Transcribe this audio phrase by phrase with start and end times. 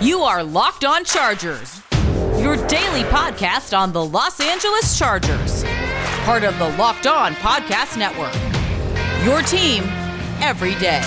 [0.00, 1.82] You are Locked On Chargers,
[2.40, 5.62] your daily podcast on the Los Angeles Chargers,
[6.24, 8.32] part of the Locked On Podcast Network.
[9.26, 9.82] Your team
[10.40, 11.02] every day.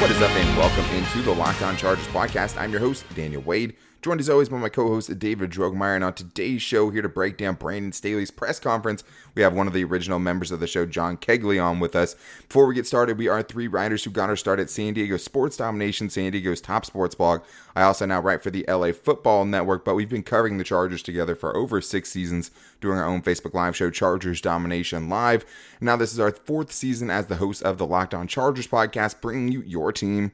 [0.00, 2.58] What is up, and welcome into the Locked On Chargers podcast.
[2.58, 5.96] I'm your host, Daniel Wade, joined as always by my co-host David Drogmeyer.
[5.96, 9.02] And on today's show, here to break down Brandon Staley's press conference,
[9.34, 12.14] we have one of the original members of the show, John Kegley, on with us.
[12.48, 15.16] Before we get started, we are three writers who got our start at San Diego
[15.16, 17.42] Sports Domination, San Diego's top sports blog.
[17.74, 21.02] I also now write for the LA Football Network, but we've been covering the Chargers
[21.02, 22.50] together for over six seasons,
[22.80, 25.44] doing our own Facebook Live show, Chargers Domination Live.
[25.80, 29.20] Now this is our fourth season as the host of the Locked On Chargers podcast,
[29.20, 30.32] bringing you your team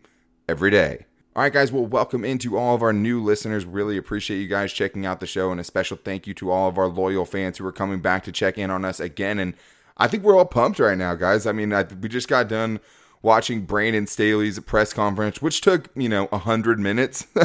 [0.49, 1.07] every day.
[1.35, 3.65] All right, guys, well, welcome into all of our new listeners.
[3.65, 6.69] Really appreciate you guys checking out the show, and a special thank you to all
[6.69, 9.39] of our loyal fans who are coming back to check in on us again.
[9.39, 9.55] And
[9.97, 11.47] I think we're all pumped right now, guys.
[11.47, 12.81] I mean, I, we just got done
[13.23, 17.27] watching Brandon Staley's press conference, which took, you know, 100 minutes.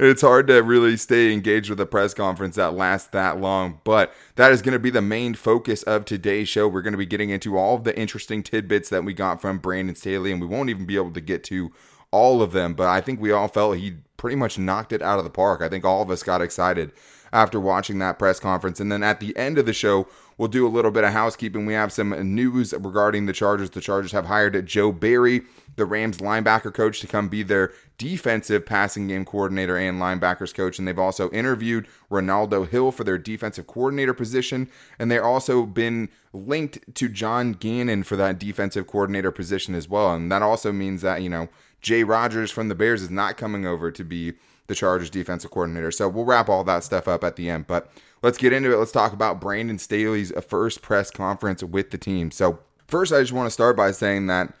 [0.00, 4.14] it's hard to really stay engaged with a press conference that lasts that long, but
[4.36, 6.66] that is going to be the main focus of today's show.
[6.66, 9.58] We're going to be getting into all of the interesting tidbits that we got from
[9.58, 11.70] Brandon Staley, and we won't even be able to get to
[12.16, 15.18] all of them, but I think we all felt he pretty much knocked it out
[15.18, 15.60] of the park.
[15.60, 16.92] I think all of us got excited
[17.30, 18.80] after watching that press conference.
[18.80, 21.66] And then at the end of the show, we'll do a little bit of housekeeping.
[21.66, 23.68] We have some news regarding the Chargers.
[23.68, 25.42] The Chargers have hired Joe Barry,
[25.76, 30.78] the Rams linebacker coach, to come be their defensive passing game coordinator and linebackers coach.
[30.78, 34.70] And they've also interviewed Renaldo Hill for their defensive coordinator position.
[34.98, 40.14] And they've also been linked to John Gannon for that defensive coordinator position as well.
[40.14, 41.48] And that also means that, you know,
[41.86, 44.32] Jay Rodgers from the Bears is not coming over to be
[44.66, 45.92] the Chargers defensive coordinator.
[45.92, 47.68] So we'll wrap all that stuff up at the end.
[47.68, 47.88] But
[48.24, 48.76] let's get into it.
[48.76, 52.32] Let's talk about Brandon Staley's first press conference with the team.
[52.32, 54.52] So, first, I just want to start by saying that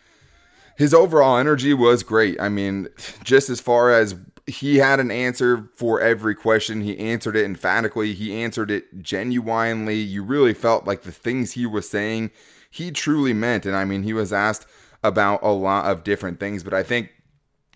[0.78, 2.40] his overall energy was great.
[2.40, 2.86] I mean,
[3.24, 4.14] just as far as
[4.46, 9.96] he had an answer for every question, he answered it emphatically, he answered it genuinely.
[9.96, 12.30] You really felt like the things he was saying,
[12.70, 13.66] he truly meant.
[13.66, 14.64] And I mean, he was asked
[15.02, 17.10] about a lot of different things, but I think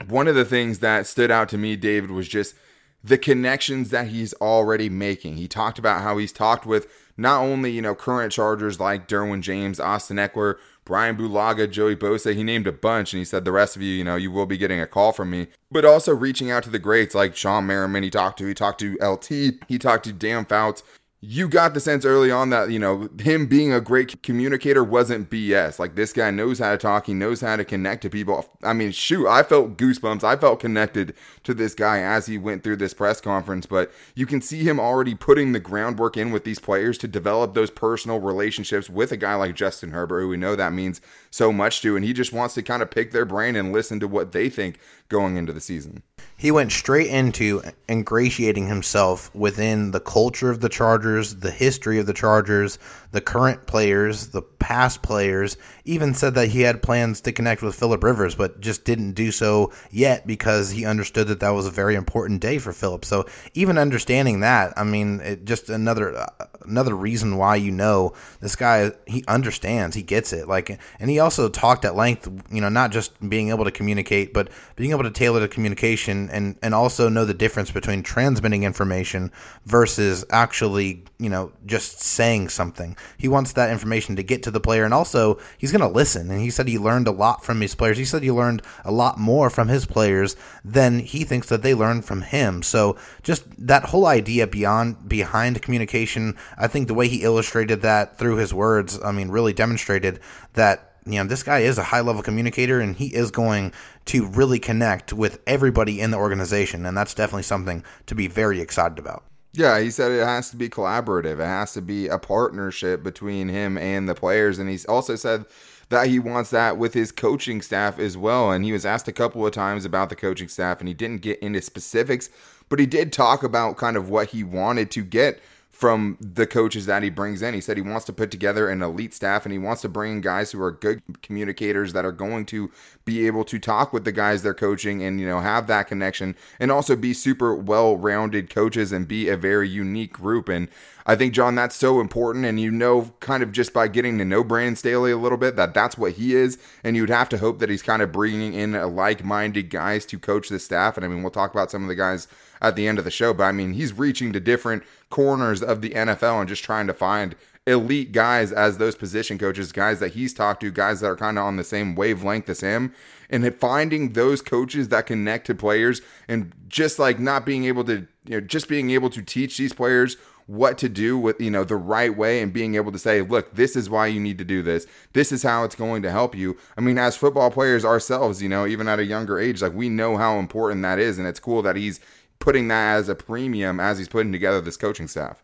[0.08, 2.54] one of the things that stood out to me, David, was just
[3.02, 5.36] the connections that he's already making.
[5.36, 9.40] He talked about how he's talked with not only, you know, current Chargers like Derwin
[9.40, 12.34] James, Austin Ekeler, Brian Bulaga, Joey Bosa.
[12.34, 14.46] He named a bunch and he said, the rest of you, you know, you will
[14.46, 15.48] be getting a call from me.
[15.70, 18.46] But also reaching out to the greats like Shawne Merriman, he talked to.
[18.46, 19.28] He talked to LT.
[19.68, 20.82] He talked to Dan Fouts
[21.22, 25.28] you got the sense early on that you know him being a great communicator wasn't
[25.28, 25.78] BS.
[25.78, 28.48] Like this guy knows how to talk, he knows how to connect to people.
[28.62, 30.25] I mean, shoot, I felt goosebumps.
[30.25, 31.14] I felt connected
[31.44, 33.66] to this guy as he went through this press conference.
[33.66, 37.53] But you can see him already putting the groundwork in with these players to develop
[37.53, 41.52] those personal relationships with a guy like Justin Herbert, who we know that means so
[41.52, 44.08] much to, and he just wants to kind of pick their brain and listen to
[44.08, 46.02] what they think going into the season.
[46.36, 52.06] He went straight into ingratiating himself within the culture of the Chargers, the history of
[52.06, 52.78] the Chargers,
[53.12, 57.75] the current players, the past players, even said that he had plans to connect with
[57.75, 61.72] Philip Rivers, but just didn't do so yet because he understood that that was a
[61.72, 63.04] very important day for Philip.
[63.04, 68.12] So even understanding that, I mean, it just another uh, another reason why you know
[68.38, 70.47] this guy he understands, he gets it.
[70.47, 74.32] Like, and he also talked at length, you know, not just being able to communicate,
[74.32, 78.62] but being able to tailor the communication and and also know the difference between transmitting
[78.62, 79.32] information
[79.66, 82.97] versus actually, you know, just saying something.
[83.19, 86.31] He wants that information to get to the player, and also he's going to listen.
[86.31, 87.98] And he said he learned a lot from his players.
[87.98, 91.75] He said he learned a lot more from his players than he thinks that they
[91.75, 92.62] learned from him.
[92.62, 98.19] So just that whole idea beyond behind communication, I think the way he illustrated that
[98.19, 100.21] through his words, I mean, really demonstrated
[100.54, 103.72] that you know this guy is a high level communicator and he is going
[104.04, 108.60] to really connect with everybody in the organization and that's definitely something to be very
[108.60, 111.40] excited about yeah, he said it has to be collaborative.
[111.40, 114.58] It has to be a partnership between him and the players.
[114.58, 115.44] And he's also said
[115.88, 118.52] that he wants that with his coaching staff as well.
[118.52, 121.22] And he was asked a couple of times about the coaching staff, and he didn't
[121.22, 122.30] get into specifics,
[122.68, 125.41] but he did talk about kind of what he wanted to get
[125.80, 127.54] from the coaches that he brings in.
[127.54, 130.12] He said he wants to put together an elite staff and he wants to bring
[130.12, 132.71] in guys who are good communicators that are going to
[133.06, 136.36] be able to talk with the guys they're coaching and you know have that connection
[136.59, 140.68] and also be super well-rounded coaches and be a very unique group and
[141.06, 144.24] I think John that's so important and you know kind of just by getting to
[144.27, 147.38] know Brandon Staley a little bit that that's what he is and you'd have to
[147.38, 151.09] hope that he's kind of bringing in like-minded guys to coach the staff and I
[151.09, 152.28] mean we'll talk about some of the guys
[152.60, 153.33] at the end of the show.
[153.33, 156.95] But I mean, he's reaching to different corners of the NFL and just trying to
[156.95, 157.34] find
[157.66, 161.39] elite guys as those position coaches, guys that he's talked to, guys that are kind
[161.39, 162.92] of on the same wavelength as him,
[163.28, 168.07] and finding those coaches that connect to players, and just like not being able to,
[168.24, 170.16] you know, just being able to teach these players
[170.51, 173.54] what to do with you know the right way and being able to say look
[173.54, 176.34] this is why you need to do this this is how it's going to help
[176.34, 179.72] you i mean as football players ourselves you know even at a younger age like
[179.72, 182.01] we know how important that is and it's cool that he's
[182.41, 185.42] putting that as a premium as he's putting together this coaching staff.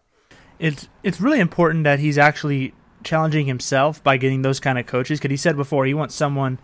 [0.59, 5.21] It's it's really important that he's actually challenging himself by getting those kind of coaches
[5.21, 6.59] because he said before he wants someone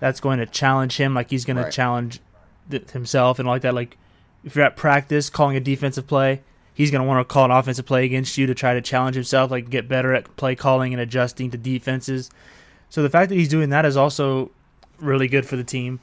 [0.00, 1.66] that's going to challenge him like he's going Right.
[1.66, 2.20] to challenge
[2.70, 3.74] th- himself and like that.
[3.74, 3.96] Like
[4.42, 6.42] if you're at practice calling a defensive play
[6.74, 9.14] he's going to want to call an offensive play against you to try to challenge
[9.14, 12.30] himself like get better at play calling and adjusting to defenses.
[12.90, 14.50] So the fact that he's doing that is also
[14.98, 16.00] really good for the team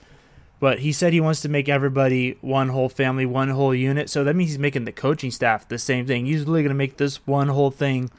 [0.63, 4.09] but he said he wants to make everybody one whole family, one whole unit.
[4.09, 6.25] So that means he's making the coaching staff the same thing.
[6.25, 8.09] He's really going to make this one whole thing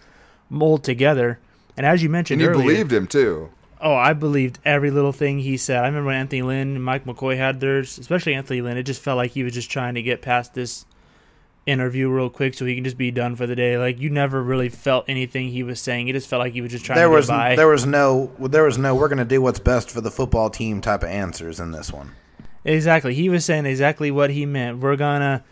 [0.50, 1.38] mold together.
[1.75, 3.49] And as you mentioned and you earlier, believed him too
[3.81, 5.79] oh, I believed every little thing he said.
[5.85, 8.76] I remember when Anthony Lynn and Mike McCoy had theirs, especially Anthony Lynn.
[8.76, 10.85] It just felt like he was just trying to get past this
[11.67, 13.79] interview real quick so he can just be done for the day.
[13.79, 16.08] Like you never really felt anything he was saying.
[16.08, 17.56] It just felt like he was just trying There to was by.
[17.56, 20.50] there was no there was no we're going to do what's best for the football
[20.50, 22.12] team type of answers in this one.
[22.64, 23.14] Exactly.
[23.14, 24.78] He was saying exactly what he meant.
[24.78, 25.44] We're gonna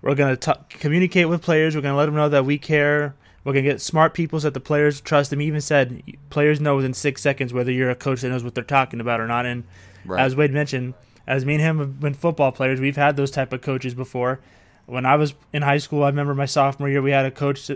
[0.00, 1.74] we're gonna talk, communicate with players.
[1.76, 3.14] We're gonna let them know that we care.
[3.44, 5.40] We're gonna get smart people so that the players trust him.
[5.40, 8.54] He even said players know within six seconds whether you're a coach that knows what
[8.54, 9.46] they're talking about or not.
[9.46, 9.64] And
[10.04, 10.20] Right.
[10.20, 10.94] as Wade mentioned,
[11.28, 14.40] as me and him have been football players, we've had those type of coaches before.
[14.86, 17.70] When I was in high school, I remember my sophomore year, we had a coach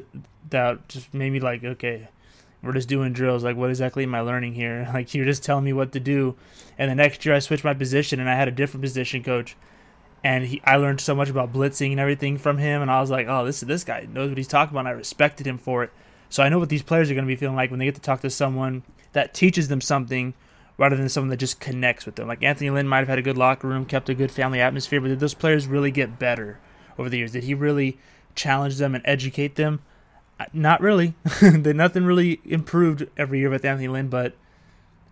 [0.51, 2.09] that just made me like, okay,
[2.63, 3.45] we're just doing drills.
[3.45, 4.89] Like, what exactly am I learning here?
[4.95, 6.37] Like, you're just telling me what to do.
[6.79, 9.57] And the next year, I switched my position and I had a different position coach.
[10.25, 12.83] And he, I learned so much about blitzing and everything from him.
[12.83, 14.81] And I was like, oh, this this guy knows what he's talking about.
[14.81, 15.93] And I respected him for it.
[16.29, 17.95] So I know what these players are going to be feeling like when they get
[17.95, 18.83] to talk to someone
[19.13, 20.35] that teaches them something
[20.79, 22.29] rather than someone that just connects with them.
[22.29, 25.01] Like Anthony Lynn might have had a good locker room, kept a good family atmosphere,
[25.01, 26.59] but did those players really get better
[26.99, 27.33] over the years?
[27.33, 27.99] Did he really
[28.35, 29.81] challenge them and educate them?
[30.53, 31.15] Not really.
[31.43, 34.35] Nothing really improved every year with Anthony Lynn, but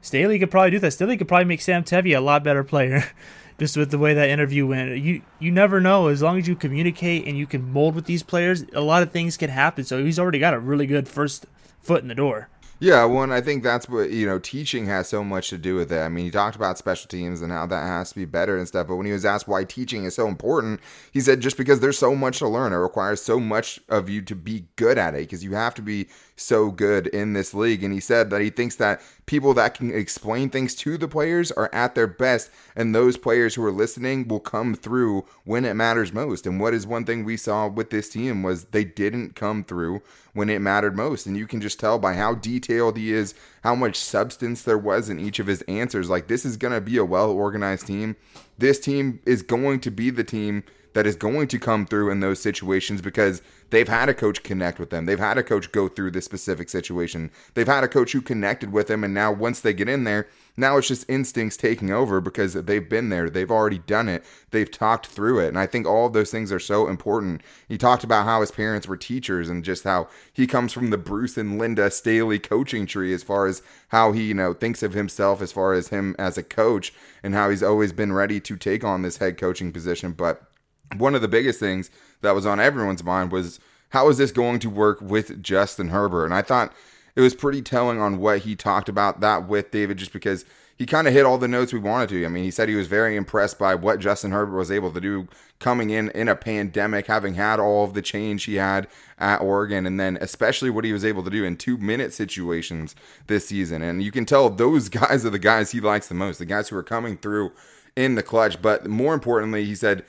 [0.01, 0.93] Staley could probably do that.
[0.93, 3.05] Staley could probably make Sam Tevi a lot better player,
[3.59, 4.99] just with the way that interview went.
[4.99, 6.09] You you never know.
[6.09, 9.13] As long as you communicate and you can mold with these players, a lot of
[9.13, 9.85] things can happen.
[9.85, 11.47] So he's already got a really good first
[11.81, 12.49] foot in the door.
[12.85, 14.39] Yeah, well, I think that's what you know.
[14.39, 16.01] Teaching has so much to do with it.
[16.01, 18.69] I mean, he talked about special teams and how that has to be better and
[18.69, 18.89] stuff.
[18.89, 21.99] But when he was asked why teaching is so important, he said just because there's
[21.99, 25.21] so much to learn, it requires so much of you to be good at it.
[25.21, 27.83] Because you have to be so good in this league.
[27.83, 31.51] And he said that he thinks that people that can explain things to the players
[31.53, 35.73] are at their best, and those players who are listening will come through when it
[35.73, 36.47] matters most.
[36.47, 40.03] And what is one thing we saw with this team was they didn't come through
[40.35, 41.27] when it mattered most.
[41.27, 45.09] And you can just tell by how detailed he is, how much substance there was
[45.09, 46.11] in each of his answers.
[46.11, 48.17] Like, this is going to be a well organized team.
[48.59, 52.21] This team is going to be the team that is going to come through in
[52.21, 53.43] those situations because
[53.75, 55.05] they've had a coach connect with them.
[55.05, 57.33] They've had a coach go through this specific situation.
[57.55, 59.03] They've had a coach who connected with them.
[59.03, 62.89] And now, once they get in there, now it's just instincts taking over because they've
[62.89, 63.29] been there.
[63.29, 64.25] They've already done it.
[64.53, 65.49] They've talked through it.
[65.49, 67.43] And I think all of those things are so important.
[67.67, 70.99] He talked about how his parents were teachers and just how he comes from the
[70.99, 74.93] Bruce and Linda Staley coaching tree as far as how he, you know, thinks of
[74.93, 78.57] himself as far as him as a coach and how he's always been ready to
[78.57, 80.13] take on this head coaching position.
[80.13, 80.49] But
[80.97, 83.61] one of the biggest things that was on everyone's mind was
[83.91, 86.25] how is this going to work with Justin Herbert?
[86.25, 86.73] And I thought
[87.17, 90.45] it was pretty telling on what he talked about that with David, just because
[90.77, 92.25] he kind of hit all the notes we wanted to.
[92.25, 95.01] I mean, he said he was very impressed by what Justin Herbert was able to
[95.01, 95.29] do
[95.61, 98.89] coming in in a pandemic, having had all of the change he had
[99.19, 102.97] at Oregon, and then especially what he was able to do in two minute situations
[103.29, 103.83] this season.
[103.83, 106.69] And you can tell those guys are the guys he likes the most, the guys
[106.69, 107.53] who are coming through
[107.95, 108.61] in the clutch.
[108.61, 110.05] But more importantly, he said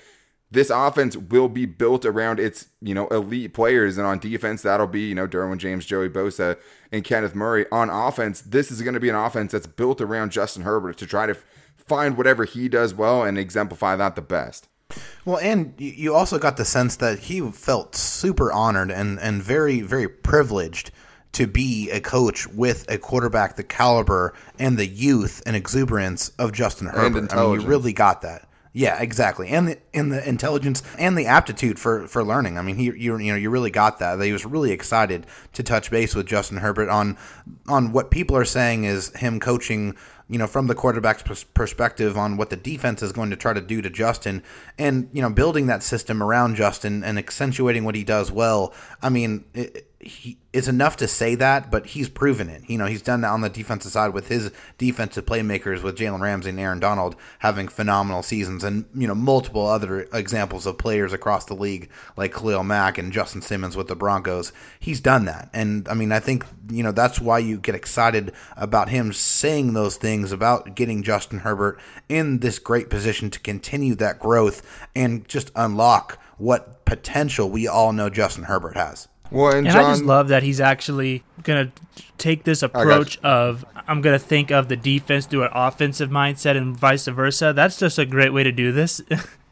[0.52, 3.98] this offense will be built around its, you know, elite players.
[3.98, 6.58] And on defense, that'll be, you know, Derwin James, Joey Bosa,
[6.92, 7.66] and Kenneth Murray.
[7.72, 11.06] On offense, this is going to be an offense that's built around Justin Herbert to
[11.06, 11.36] try to
[11.78, 14.68] find whatever he does well and exemplify that the best.
[15.26, 19.82] Well, and you also got the sense that he felt super honored and, and very,
[19.82, 20.92] very privileged
[21.34, 26.54] to be a coach with a quarterback the caliber and the youth and exuberance of
[26.54, 27.34] Justin Herbert.
[27.34, 28.48] I mean, you really got that.
[28.72, 29.50] Yeah, exactly.
[29.50, 32.58] And the, and the intelligence and the aptitude for for learning.
[32.58, 34.22] I mean, he you you know you really got that.
[34.22, 37.18] He was really excited to touch base with Justin Herbert on
[37.68, 39.96] on what people are saying is him coaching
[40.28, 43.62] you know, from the quarterback's perspective on what the defense is going to try to
[43.62, 44.42] do to Justin
[44.78, 48.74] and, you know, building that system around Justin and accentuating what he does well.
[49.04, 52.64] I mean, it, he is enough to say that, but he's proven it.
[52.68, 56.22] You know, he's done that on the defensive side with his defensive playmakers, with Jalen
[56.22, 61.14] Ramsey and Aaron Donald having phenomenal seasons, and you know multiple other examples of players
[61.14, 64.52] across the league like Khalil Mack and Justin Simmons with the Broncos.
[64.80, 68.34] He's done that, and I mean, I think you know that's why you get excited
[68.56, 73.96] about him saying those things about getting Justin Herbert in this great position to continue
[73.96, 79.08] that growth and just unlock what potential we all know Justin Herbert has.
[79.32, 83.18] Well, and, and John, I just love that he's actually going to take this approach
[83.20, 87.54] of I'm going to think of the defense through an offensive mindset and vice versa.
[87.54, 89.02] That's just a great way to do this.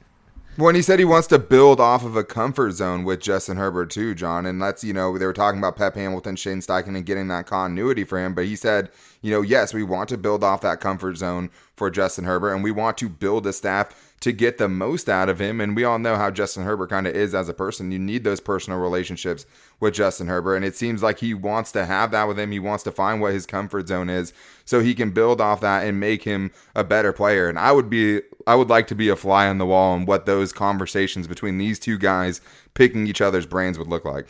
[0.55, 3.89] When he said he wants to build off of a comfort zone with Justin Herbert
[3.89, 7.05] too, John, and that's you know they were talking about Pep Hamilton, Shane Steichen, and
[7.07, 8.35] getting that continuity for him.
[8.35, 8.91] But he said,
[9.21, 12.63] you know, yes, we want to build off that comfort zone for Justin Herbert, and
[12.63, 15.59] we want to build a staff to get the most out of him.
[15.59, 17.91] And we all know how Justin Herbert kind of is as a person.
[17.91, 19.45] You need those personal relationships
[19.81, 20.55] with Justin Herbert.
[20.55, 22.51] And it seems like he wants to have that with him.
[22.53, 24.31] He wants to find what his comfort zone is
[24.63, 27.49] so he can build off that and make him a better player.
[27.49, 30.07] And I would be, I would like to be a fly on the wall and
[30.07, 32.41] what those conversations between these two guys
[32.73, 34.27] picking each other's brains would look like.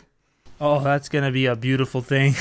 [0.60, 2.34] Oh, that's to be a beautiful thing.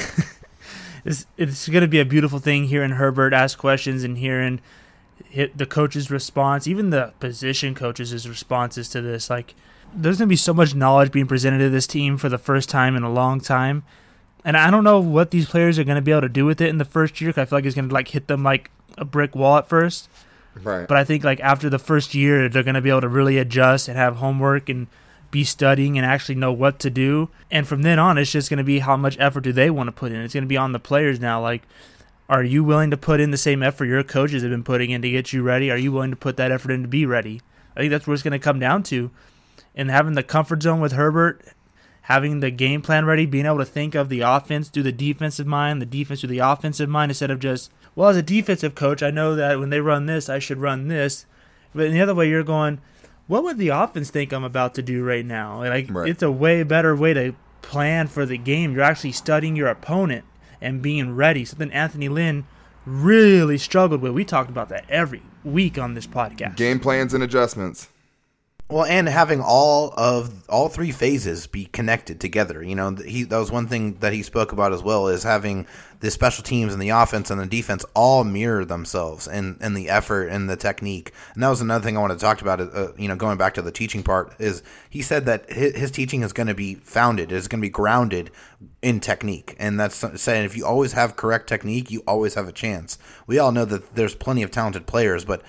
[1.06, 4.62] it's, it's to be a beautiful thing hearing Herbert ask questions and hearing
[5.30, 9.30] hit the coach's response, even the position coaches' responses to this.
[9.30, 9.56] Like,
[9.94, 12.96] there's to be so much knowledge being presented to this team for the first time
[12.96, 13.84] in a long time.
[14.46, 16.70] And I don't know what these players are to be able to do with it
[16.70, 17.30] in the first year.
[17.30, 20.10] Because I feel like it's to like hit them like a brick wall at first.
[20.62, 20.88] Right.
[20.88, 23.38] But I think like after the first year, they're going to be able to really
[23.38, 24.88] adjust and have homework and
[25.31, 27.29] be studying and actually know what to do.
[27.50, 29.88] And from then on, it's just going to be how much effort do they want
[29.88, 30.22] to put in.
[30.22, 31.41] It's going to be on the players now.
[31.41, 31.63] Like
[32.29, 35.01] are you willing to put in the same effort your coaches have been putting in
[35.01, 35.69] to get you ready?
[35.69, 37.41] Are you willing to put that effort in to be ready?
[37.75, 39.12] I think that's what it's going to come down to.
[39.75, 41.45] And having the comfort zone with Herbert,
[42.03, 45.48] having the game plan ready, being able to think of the offense through the defensive
[45.48, 49.01] mind, the defense through the offensive mind, instead of just, well, as a defensive coach,
[49.01, 51.25] I know that when they run this, I should run this.
[51.74, 52.81] But in the other way, you're going,
[53.27, 55.60] what would the offense think I'm about to do right now?
[55.60, 56.10] Like, right.
[56.10, 58.74] it's a way better way to plan for the game.
[58.74, 60.25] You're actually studying your opponent
[60.60, 61.45] and being ready.
[61.45, 62.45] Something Anthony Lynn
[62.86, 64.12] really struggled with.
[64.12, 66.57] We talked about that every week on this podcast.
[66.57, 67.88] Game plans and adjustments.
[68.70, 72.63] Well, and having all of all three phases be connected together.
[72.63, 75.67] You know, he that was one thing that he spoke about as well is having
[76.00, 79.89] the special teams and the offense and the defense all mirror themselves and and the
[79.89, 81.12] effort and the technique.
[81.34, 82.62] And that was another thing I wanted to talk about.
[82.62, 85.91] Uh, you know, going back to the teaching part is he said that his, his
[85.91, 88.32] teaching is going to be founded, is going to be grounded
[88.82, 92.53] in technique, and that's saying if you always have correct technique, you always have a
[92.53, 92.98] chance.
[93.27, 95.41] We all know that there's plenty of talented players, but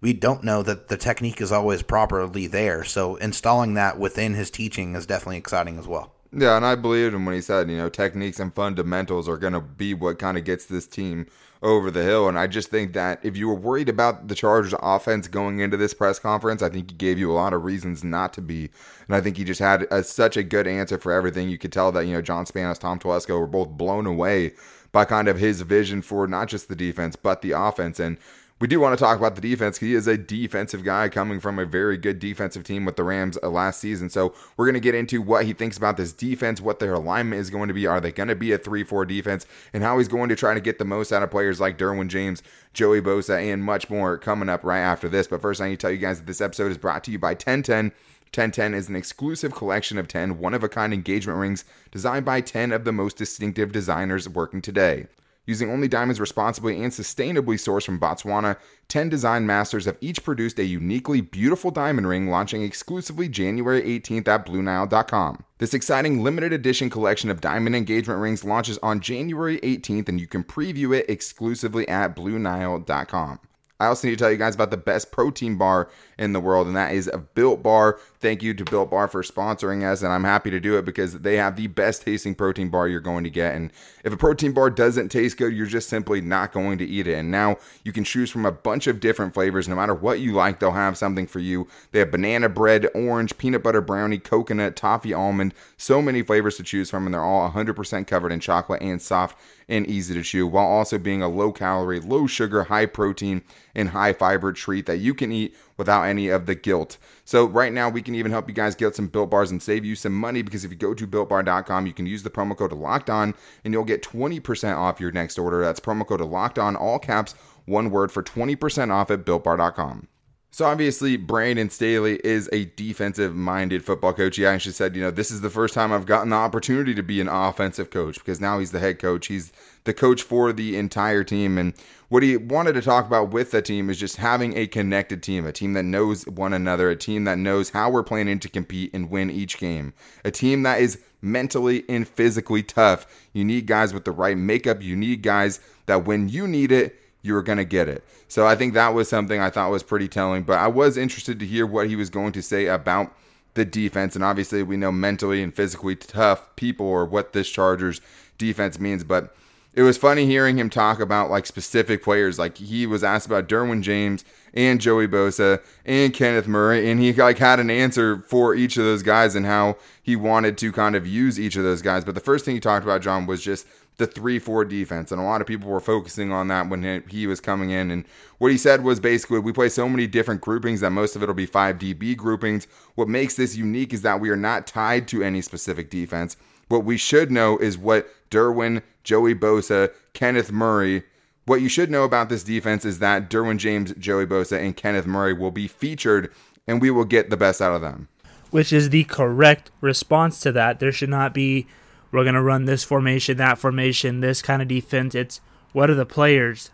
[0.00, 2.84] we don't know that the technique is always properly there.
[2.84, 6.14] So installing that within his teaching is definitely exciting as well.
[6.32, 9.52] Yeah, and I believed him when he said, you know, techniques and fundamentals are going
[9.52, 11.26] to be what kind of gets this team
[11.60, 12.28] over the hill.
[12.28, 15.76] And I just think that if you were worried about the Chargers offense going into
[15.76, 18.70] this press conference, I think he gave you a lot of reasons not to be.
[19.08, 21.50] And I think he just had a, such a good answer for everything.
[21.50, 24.52] You could tell that, you know, John Spanos, Tom Telesco were both blown away
[24.92, 27.98] by kind of his vision for not just the defense, but the offense.
[27.98, 28.18] And
[28.60, 29.78] we do want to talk about the defense.
[29.78, 33.38] He is a defensive guy coming from a very good defensive team with the Rams
[33.42, 34.10] uh, last season.
[34.10, 37.40] So we're going to get into what he thinks about this defense, what their alignment
[37.40, 37.86] is going to be.
[37.86, 39.46] Are they going to be a 3 4 defense?
[39.72, 42.08] And how he's going to try to get the most out of players like Derwin
[42.08, 42.42] James,
[42.74, 45.26] Joey Bosa, and much more coming up right after this.
[45.26, 47.18] But first, I need to tell you guys that this episode is brought to you
[47.18, 47.92] by 1010.
[48.32, 52.40] 1010 is an exclusive collection of 10 one of a kind engagement rings designed by
[52.40, 55.06] 10 of the most distinctive designers working today.
[55.50, 60.60] Using only diamonds responsibly and sustainably sourced from Botswana, 10 design masters have each produced
[60.60, 65.44] a uniquely beautiful diamond ring launching exclusively January 18th at BlueNile.com.
[65.58, 70.28] This exciting limited edition collection of diamond engagement rings launches on January 18th, and you
[70.28, 73.40] can preview it exclusively at BlueNile.com.
[73.80, 76.66] I also need to tell you guys about the best protein bar in the world,
[76.66, 77.98] and that is a Built Bar.
[78.20, 81.20] Thank you to Built Bar for sponsoring us, and I'm happy to do it because
[81.20, 83.54] they have the best tasting protein bar you're going to get.
[83.54, 83.72] And
[84.04, 87.14] if a protein bar doesn't taste good, you're just simply not going to eat it.
[87.14, 89.66] And now you can choose from a bunch of different flavors.
[89.66, 91.66] No matter what you like, they'll have something for you.
[91.92, 96.62] They have banana bread, orange, peanut butter brownie, coconut, toffee almond, so many flavors to
[96.62, 99.38] choose from, and they're all 100% covered in chocolate and soft
[99.70, 103.40] and easy to chew, while also being a low calorie, low sugar, high protein
[103.74, 106.98] and high fiber treat that you can eat without any of the guilt.
[107.24, 109.84] So right now we can even help you guys get some built bars and save
[109.84, 112.72] you some money because if you go to builtbar.com, you can use the promo code
[112.72, 113.34] locked on
[113.64, 115.62] and you'll get 20% off your next order.
[115.62, 117.34] That's promo code locked on, all caps,
[117.66, 120.08] one word for 20% off at builtbar.com.
[120.52, 124.34] So obviously, Brandon Staley is a defensive-minded football coach.
[124.34, 127.04] He actually said, you know, this is the first time I've gotten the opportunity to
[127.04, 129.28] be an offensive coach because now he's the head coach.
[129.28, 129.52] He's
[129.84, 131.58] the coach for the entire team.
[131.58, 131.74] And
[132.08, 135.46] what he wanted to talk about with the team is just having a connected team,
[135.46, 138.92] a team that knows one another, a team that knows how we're planning to compete
[138.92, 139.92] and win each game,
[140.24, 143.06] a team that is mentally and physically tough.
[143.32, 144.82] You need guys with the right makeup.
[144.82, 148.04] You need guys that when you need it, you're going to get it.
[148.28, 150.42] So I think that was something I thought was pretty telling.
[150.42, 153.14] But I was interested to hear what he was going to say about
[153.54, 154.14] the defense.
[154.14, 158.00] And obviously, we know mentally and physically tough people or what this Chargers
[158.38, 159.04] defense means.
[159.04, 159.34] But
[159.72, 162.38] it was funny hearing him talk about like specific players.
[162.38, 167.12] Like he was asked about Derwin James and Joey Bosa and Kenneth Murray, and he
[167.12, 170.96] like had an answer for each of those guys and how he wanted to kind
[170.96, 172.04] of use each of those guys.
[172.04, 173.66] But the first thing he talked about, John, was just
[174.00, 177.38] the 3-4 defense and a lot of people were focusing on that when he was
[177.38, 178.06] coming in and
[178.38, 181.26] what he said was basically we play so many different groupings that most of it
[181.26, 185.06] will be 5 DB groupings what makes this unique is that we are not tied
[185.08, 191.04] to any specific defense what we should know is what Derwin, Joey Bosa, Kenneth Murray
[191.50, 195.04] what you should know about this defense is that Derwin James, Joey Bosa, and Kenneth
[195.04, 196.32] Murray will be featured
[196.66, 198.06] and we will get the best out of them.
[198.50, 200.78] Which is the correct response to that.
[200.78, 201.66] There should not be
[202.12, 205.14] we're going to run this formation, that formation, this kind of defense.
[205.16, 205.40] It's
[205.72, 206.70] what are the players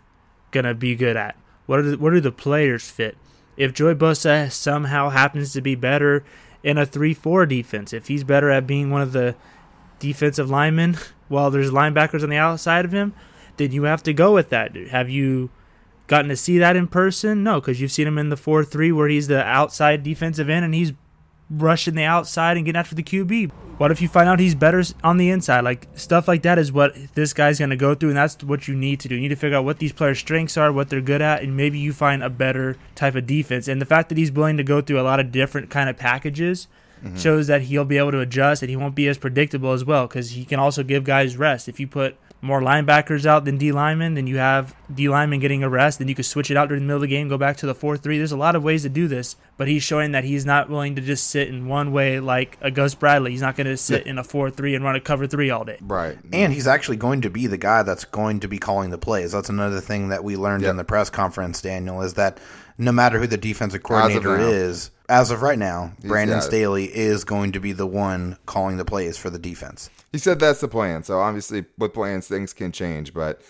[0.51, 1.35] going to be good at?
[1.65, 3.17] What are the, what do the players fit?
[3.55, 6.23] If Joey Bosa somehow happens to be better
[6.61, 9.35] in a 3-4 defense, if he's better at being one of the
[9.99, 13.13] defensive lineman while there's linebackers on the outside of him,
[13.57, 14.75] then you have to go with that.
[14.75, 15.49] Have you
[16.07, 17.43] gotten to see that in person?
[17.43, 20.73] No, because you've seen him in the 4-3 where he's the outside defensive end and
[20.73, 20.93] he's
[21.49, 23.51] rushing the outside and getting after the QB.
[23.77, 25.63] What if you find out he's better on the inside?
[25.63, 28.67] Like stuff like that is what this guy's going to go through, and that's what
[28.67, 29.15] you need to do.
[29.15, 31.55] You need to figure out what these players' strengths are, what they're good at, and
[31.55, 33.67] maybe you find a better type of defense.
[33.67, 35.97] And the fact that he's willing to go through a lot of different kind of
[35.97, 36.67] packages
[37.03, 37.17] mm-hmm.
[37.17, 40.07] shows that he'll be able to adjust and he won't be as predictable as well
[40.07, 41.67] because he can also give guys rest.
[41.67, 45.63] If you put more linebackers out than D linemen, then you have D linemen getting
[45.63, 45.99] a rest.
[45.99, 47.65] Then you could switch it out during the middle of the game, go back to
[47.65, 48.17] the 4 3.
[48.17, 50.95] There's a lot of ways to do this, but he's showing that he's not willing
[50.95, 53.31] to just sit in one way like a Gus Bradley.
[53.31, 55.65] He's not going to sit in a 4 3 and run a cover 3 all
[55.65, 55.77] day.
[55.81, 56.17] Right.
[56.31, 59.31] And he's actually going to be the guy that's going to be calling the plays.
[59.31, 60.71] That's another thing that we learned yep.
[60.71, 62.39] in the press conference, Daniel, is that
[62.77, 67.53] no matter who the defensive coordinator is, as of right now, Brandon Staley is going
[67.53, 69.89] to be the one calling the plays for the defense.
[70.11, 71.03] He said that's the plan.
[71.03, 73.13] So obviously, with plans, things can change.
[73.13, 73.41] But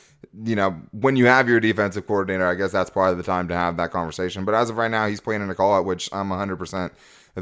[0.44, 3.56] you know, when you have your defensive coordinator, I guess that's probably the time to
[3.56, 4.46] have that conversation.
[4.46, 6.94] But as of right now, he's planning to call it, which I'm 100 percent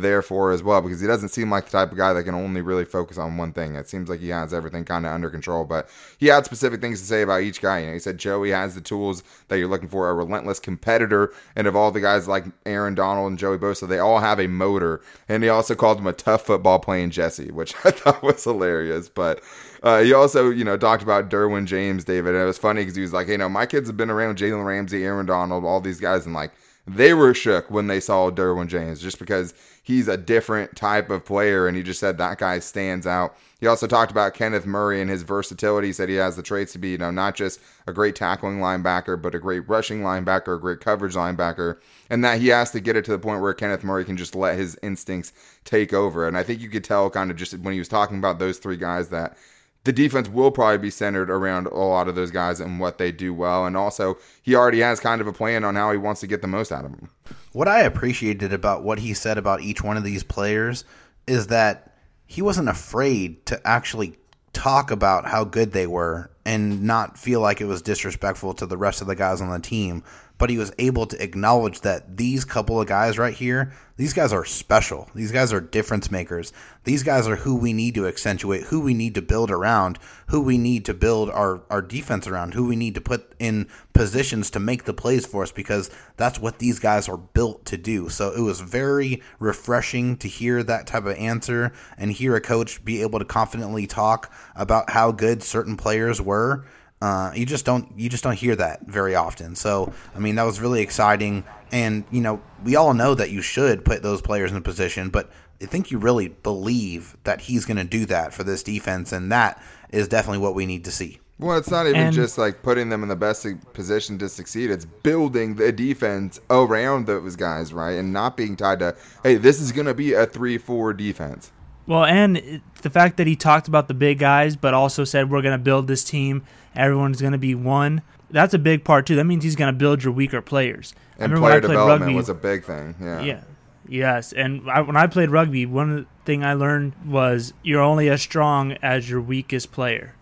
[0.01, 2.36] there for as well because he doesn't seem like the type of guy that can
[2.36, 3.75] only really focus on one thing.
[3.75, 6.99] It seems like he has everything kind of under control, but he had specific things
[6.99, 7.79] to say about each guy.
[7.79, 11.34] You know, he said Joey has the tools that you're looking for, a relentless competitor,
[11.55, 14.47] and of all the guys like Aaron Donald and Joey Bosa, they all have a
[14.47, 15.01] motor.
[15.29, 19.08] And he also called him a tough football playing Jesse, which I thought was hilarious.
[19.08, 19.41] But
[19.81, 22.34] uh, he also, you know, talked about Derwin James, David.
[22.34, 24.10] And it was funny because he was like, hey, you know, my kids have been
[24.10, 26.51] around Jalen Ramsey, Aaron Donald, all these guys, and like
[26.88, 31.26] they were shook when they saw Derwin James just because he's a different type of
[31.26, 31.67] player.
[31.67, 33.36] And he just said that guy stands out.
[33.60, 35.88] He also talked about Kenneth Murray and his versatility.
[35.88, 38.60] He said he has the traits to be, you know, not just a great tackling
[38.60, 41.78] linebacker, but a great rushing linebacker, a great coverage linebacker,
[42.10, 44.36] and that he has to get it to the point where Kenneth Murray can just
[44.36, 46.28] let his instincts take over.
[46.28, 48.60] And I think you could tell kind of just when he was talking about those
[48.60, 49.38] three guys that
[49.86, 53.12] the defense will probably be centered around a lot of those guys and what they
[53.12, 53.65] do well.
[53.65, 56.41] And also, he already has kind of a plan on how he wants to get
[56.41, 57.10] the most out of them.
[57.54, 60.84] What I appreciated about what he said about each one of these players
[61.28, 61.95] is that
[62.26, 64.17] he wasn't afraid to actually
[64.54, 68.78] talk about how good they were and not feel like it was disrespectful to the
[68.78, 70.04] rest of the guys on the team
[70.38, 74.34] but he was able to acknowledge that these couple of guys right here, these guys
[74.34, 75.10] are special.
[75.15, 76.52] These guys are difference makers.
[76.84, 80.41] These guys are who we need to accentuate, who we need to build around, who
[80.41, 84.52] we need to build our, our defense around, who we need to put in positions
[84.52, 88.10] to make the plays for us because that's what these guys are built to do.
[88.10, 92.84] So it was very refreshing to hear that type of answer and hear a coach
[92.84, 96.65] be able to confidently talk about how good certain players were
[97.01, 99.55] uh, you just don't you just don't hear that very often.
[99.55, 103.41] So I mean that was really exciting, and you know we all know that you
[103.41, 105.29] should put those players in a position, but
[105.62, 109.31] I think you really believe that he's going to do that for this defense, and
[109.31, 111.19] that is definitely what we need to see.
[111.38, 114.71] Well, it's not even And- just like putting them in the best position to succeed.
[114.71, 117.91] It's building the defense around those guys, right?
[117.97, 121.51] And not being tied to, hey, this is going to be a 3 4 defense.
[121.88, 125.41] Well, and the fact that he talked about the big guys, but also said we're
[125.41, 126.43] going to build this team.
[126.76, 128.02] Everyone's going to be one.
[128.32, 129.15] That's a big part too.
[129.15, 130.93] That means he's going to build your weaker players.
[131.19, 132.95] And player I development rugby- was a big thing.
[133.00, 133.21] Yeah.
[133.21, 133.41] Yeah.
[133.88, 138.19] Yes, and I, when I played rugby, one thing I learned was you're only as
[138.19, 140.15] strong as your weakest player,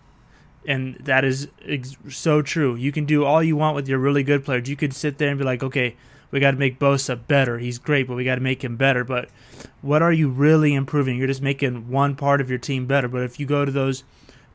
[0.66, 2.74] and that is ex- so true.
[2.74, 4.68] You can do all you want with your really good players.
[4.68, 5.96] You could sit there and be like, okay,
[6.34, 7.58] we got to make Bosa better.
[7.58, 9.04] He's great, but we got to make him better.
[9.04, 9.28] But
[9.82, 11.16] what are you really improving?
[11.16, 13.06] You're just making one part of your team better.
[13.06, 14.02] But if you go to those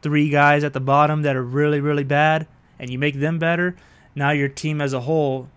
[0.02, 3.78] three guys at the bottom that are really, really bad, and you make them better,
[4.14, 5.48] now your team as a whole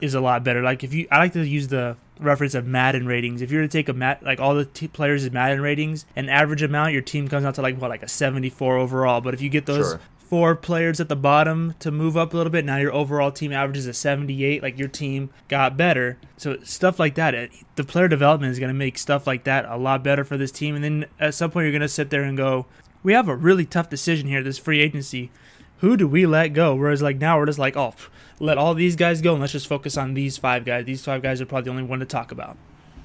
[0.00, 0.62] is a lot better.
[0.62, 3.42] Like if you, I like to use the reference of Madden ratings.
[3.42, 6.06] If you were to take a mat, like all the t- players' in Madden ratings,
[6.14, 9.20] an average amount, your team comes out to like what, like a 74 overall.
[9.20, 10.00] But if you get those Sure.
[10.32, 13.52] Four players at the bottom to move up a little bit, now your overall team
[13.52, 14.62] averages a 78.
[14.62, 16.16] Like your team got better.
[16.38, 19.66] So stuff like that, it, the player development is going to make stuff like that
[19.66, 20.74] a lot better for this team.
[20.74, 22.64] And then at some point, you're going to sit there and go,
[23.02, 24.42] we have a really tough decision here.
[24.42, 25.30] This free agency
[25.80, 26.76] who do we let go?
[26.76, 27.92] Whereas like now we're just like, oh,
[28.40, 30.86] let all these guys go and let's just focus on these five guys.
[30.86, 32.56] These five guys are probably the only one to talk about.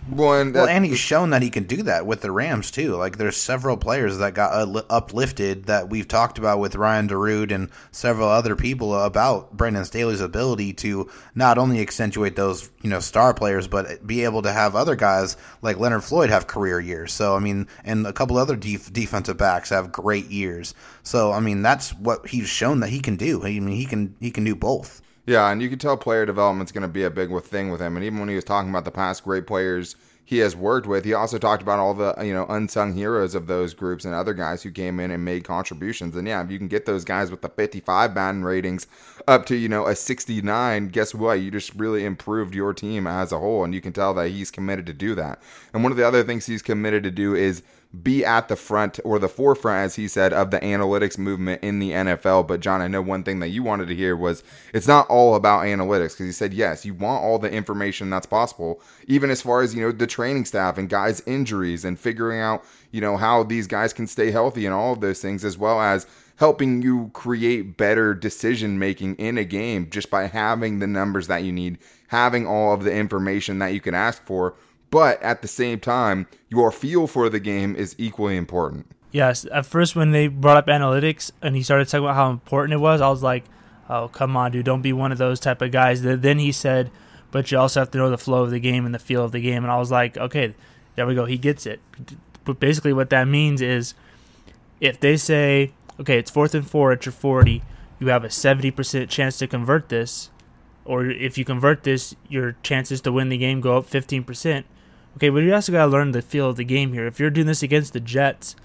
[0.10, 2.96] Well, and, Well, and he's shown that he can do that with the Rams too.
[2.96, 7.70] Like there's several players that got uplifted that we've talked about with Ryan Darude and
[7.92, 13.34] several other people about Brandon Staley's ability to not only accentuate those you know star
[13.34, 17.12] players, but be able to have other guys like Leonard Floyd have career years.
[17.12, 20.74] So I mean, and a couple other def- defensive backs have great years.
[21.04, 23.42] So I mean, that's what he's shown that he can do.
[23.44, 25.02] I mean, he can he can do both.
[25.28, 27.98] Yeah, and you can tell player development's going to be a big thing with him.
[27.98, 31.04] And even when he was talking about the past great players he has worked with,
[31.04, 34.34] he also talked about all the you know unsung heroes of those groups and other
[34.34, 36.16] guys who came in and made contributions.
[36.16, 38.88] And yeah, if you can get those guys with the 55 Madden ratings
[39.28, 41.42] up to you know a 69, guess what?
[41.42, 44.50] You just really improved your team as a whole, and you can tell that he's
[44.50, 45.42] committed to do that.
[45.74, 47.64] And one of the other things he's committed to do is
[48.04, 51.80] be at the front or the forefront, as he said, of the analytics movement in
[51.80, 52.48] the NFL.
[52.48, 55.36] But John, I know one thing that you wanted to hear was it's not all
[55.36, 59.42] about analytics because he said yes, you want all the information that's possible, even as
[59.42, 63.18] far as you know the training staff and guys' injuries and figuring out you know
[63.18, 66.06] how these guys can stay healthy and all of those things, as well as
[66.38, 71.44] helping you create better decision making in a game just by having the numbers that
[71.44, 71.78] you need,
[72.10, 74.56] having all of the information that you can ask for
[74.90, 78.88] but at the same time, your feel for the game is equally important.
[79.12, 82.74] Yes, at first when they brought up analytics and he started talking about how important
[82.74, 83.46] it was, I was like,
[83.90, 86.92] "Oh, come on, dude, don't be one of those type of guys." Then he said,
[87.32, 89.32] "But you also have to know the flow of the game and the feel of
[89.32, 90.54] the game." And I was like, "Okay,
[90.96, 91.26] there we go.
[91.26, 91.80] He gets it."
[92.46, 93.94] But basically, what that means is,
[94.80, 97.64] if they say, "Okay, it's fourth and four at your 40,
[98.00, 100.30] you have a 70% chance to convert this,"
[100.86, 104.66] or if you convert this, your chances to win the game go up 15%.
[105.18, 107.08] Okay, but you also got to learn the feel of the game here.
[107.08, 108.56] If you're doing this against the Jets,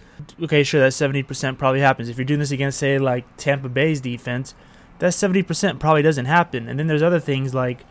[0.42, 2.10] okay, sure, that 70% probably happens.
[2.10, 4.54] If you're doing this against, say, like Tampa Bay's defense,
[4.98, 6.68] that 70% probably doesn't happen.
[6.68, 7.86] And then there's other things like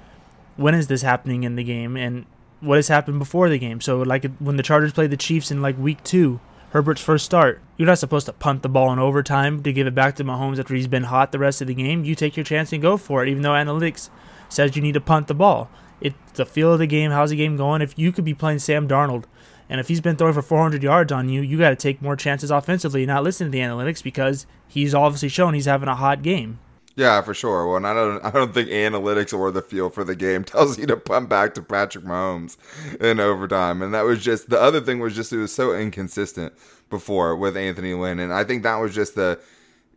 [0.57, 2.27] when is this happening in the game and
[2.59, 3.81] what has happened before the game.
[3.81, 7.61] So, like when the Chargers played the Chiefs in like week two, Herbert's first start,
[7.77, 10.59] you're not supposed to punt the ball in overtime to give it back to Mahomes
[10.59, 12.05] after he's been hot the rest of the game.
[12.05, 14.11] You take your chance and go for it, even though analytics
[14.49, 15.67] says you need to punt the ball.
[16.01, 17.11] It's the feel of the game.
[17.11, 17.81] How's the game going?
[17.81, 19.25] If you could be playing Sam Darnold,
[19.69, 22.17] and if he's been throwing for 400 yards on you, you got to take more
[22.17, 26.21] chances offensively, not listen to the analytics because he's obviously shown he's having a hot
[26.21, 26.59] game.
[26.95, 27.65] Yeah, for sure.
[27.65, 30.77] Well, and I don't, I don't think analytics or the feel for the game tells
[30.77, 32.57] you to pump back to Patrick Mahomes
[32.99, 33.81] in overtime.
[33.81, 36.53] And that was just the other thing was just it was so inconsistent
[36.89, 39.39] before with Anthony Lynn, and I think that was just the.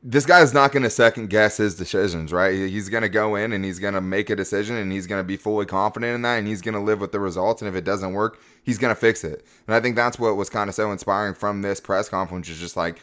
[0.06, 2.52] This guy's not going to second guess his decisions, right?
[2.52, 5.18] He's going to go in and he's going to make a decision and he's going
[5.18, 7.62] to be fully confident in that and he's going to live with the results.
[7.62, 9.46] And if it doesn't work, he's going to fix it.
[9.66, 12.60] And I think that's what was kind of so inspiring from this press conference is
[12.60, 13.00] just like,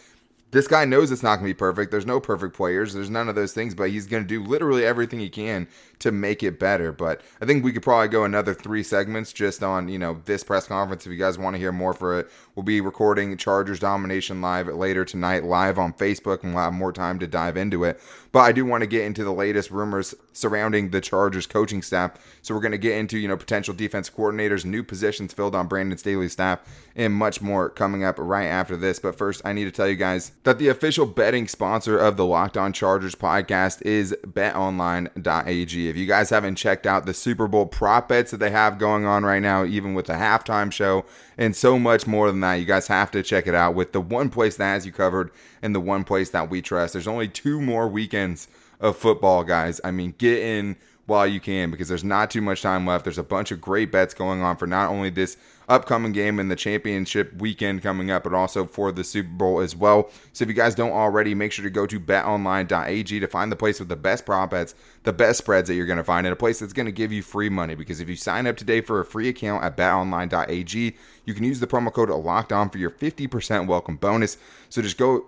[0.51, 1.89] this guy knows it's not going to be perfect.
[1.89, 2.93] There's no perfect players.
[2.93, 5.67] There's none of those things, but he's going to do literally everything he can
[6.01, 6.91] to make it better.
[6.91, 10.43] But I think we could probably go another three segments just on, you know, this
[10.43, 11.05] press conference.
[11.05, 14.67] If you guys want to hear more for it, we'll be recording Chargers Domination live
[14.67, 17.99] later tonight, live on Facebook, and we'll have more time to dive into it.
[18.31, 22.11] But I do want to get into the latest rumors surrounding the Chargers coaching staff.
[22.41, 25.67] So we're going to get into, you know, potential defense coordinators, new positions filled on
[25.67, 26.59] Brandon Staley's staff,
[26.95, 28.99] and much more coming up right after this.
[28.99, 32.25] But first, I need to tell you guys that the official betting sponsor of the
[32.25, 35.90] Locked On Chargers podcast is betonline.ag.
[35.91, 39.05] If you guys haven't checked out the Super Bowl prop bets that they have going
[39.05, 41.03] on right now, even with the halftime show
[41.37, 43.99] and so much more than that, you guys have to check it out with the
[43.99, 46.93] one place that has you covered and the one place that we trust.
[46.93, 48.47] There's only two more weekends
[48.79, 49.81] of football, guys.
[49.83, 50.77] I mean, get in
[51.07, 53.03] while you can because there's not too much time left.
[53.03, 55.35] There's a bunch of great bets going on for not only this
[55.71, 59.75] upcoming game and the championship weekend coming up, but also for the Super Bowl as
[59.75, 60.09] well.
[60.33, 63.55] So if you guys don't already, make sure to go to betonline.ag to find the
[63.55, 66.33] place with the best prop bets, the best spreads that you're going to find, and
[66.33, 67.73] a place that's going to give you free money.
[67.73, 71.59] Because if you sign up today for a free account at betonline.ag, you can use
[71.59, 74.37] the promo code locked on for your 50% welcome bonus.
[74.69, 75.25] So just go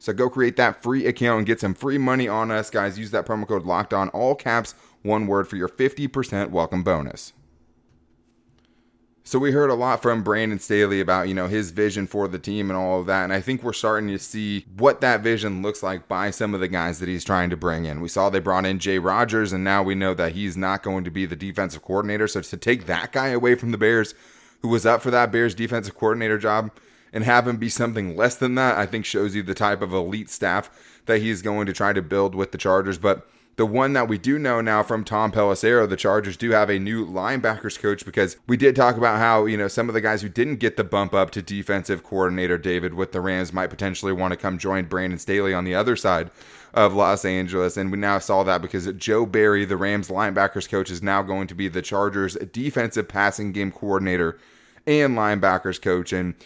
[0.00, 2.98] so go create that free account and get some free money on us, guys.
[2.98, 7.32] Use that promo code locked on, all caps, one word for your 50% welcome bonus.
[9.28, 12.38] So we heard a lot from Brandon Staley about, you know, his vision for the
[12.38, 13.24] team and all of that.
[13.24, 16.60] And I think we're starting to see what that vision looks like by some of
[16.60, 18.00] the guys that he's trying to bring in.
[18.00, 21.04] We saw they brought in Jay Rodgers, and now we know that he's not going
[21.04, 22.26] to be the defensive coordinator.
[22.26, 24.14] So to take that guy away from the Bears,
[24.62, 26.70] who was up for that Bears defensive coordinator job,
[27.12, 29.92] and have him be something less than that, I think shows you the type of
[29.92, 30.70] elite staff
[31.04, 32.96] that he's going to try to build with the Chargers.
[32.96, 36.70] But the one that we do know now from Tom Pelissero, the Chargers do have
[36.70, 40.00] a new linebackers coach because we did talk about how, you know, some of the
[40.00, 43.66] guys who didn't get the bump up to defensive coordinator David with the Rams might
[43.66, 46.30] potentially want to come join Brandon Staley on the other side
[46.72, 47.76] of Los Angeles.
[47.76, 51.48] And we now saw that because Joe Barry, the Rams linebackers coach, is now going
[51.48, 54.38] to be the Chargers defensive passing game coordinator
[54.86, 56.12] and linebackers coach.
[56.12, 56.36] And